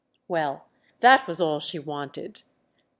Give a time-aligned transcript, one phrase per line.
[0.27, 0.65] Well,
[1.01, 2.41] that was all she wanted.